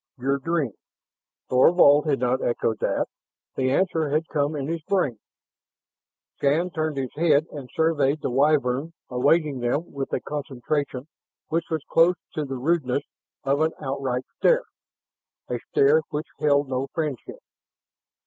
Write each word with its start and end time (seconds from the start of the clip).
"Your 0.17 0.39
dream." 0.39 0.71
Thorvald 1.47 2.07
had 2.07 2.17
not 2.19 2.41
echoed 2.41 2.79
that; 2.79 3.05
the 3.55 3.69
answer 3.69 4.09
had 4.09 4.27
come 4.29 4.55
in 4.55 4.65
his 4.67 4.81
brain. 4.81 5.19
Shann 6.39 6.71
turned 6.71 6.97
his 6.97 7.13
head 7.15 7.45
and 7.51 7.69
surveyed 7.75 8.23
the 8.23 8.31
Wyvern 8.31 8.93
awaiting 9.11 9.59
them 9.59 9.91
with 9.93 10.11
a 10.11 10.19
concentration 10.19 11.07
which 11.49 11.65
was 11.69 11.85
close 11.87 12.15
to 12.33 12.45
the 12.45 12.57
rudeness 12.57 13.03
of 13.43 13.61
an 13.61 13.73
outright 13.79 14.23
stare, 14.39 14.63
a 15.47 15.59
stare 15.69 16.01
which 16.09 16.25
held 16.39 16.67
no 16.67 16.87
friendship. 16.95 17.37